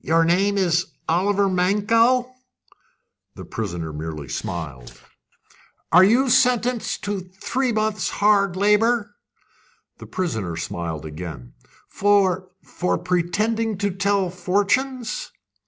"Your 0.00 0.24
name 0.24 0.58
is 0.58 0.86
Oliver 1.08 1.48
Mankell?" 1.48 2.34
The 3.36 3.44
prisoner 3.44 3.92
merely 3.92 4.26
smiled. 4.28 5.00
"You 5.94 6.24
are 6.24 6.28
sentenced 6.30 7.04
to 7.04 7.20
three 7.40 7.70
months' 7.70 8.08
hard 8.10 8.56
labour?" 8.56 9.14
The 9.98 10.06
prisoner 10.06 10.56
smiled 10.56 11.06
again. 11.06 11.52
"For 11.88 12.48
for 12.64 12.98
pretending 12.98 13.78
to 13.78 13.92
tell 13.92 14.30
fortunes?" 14.30 15.30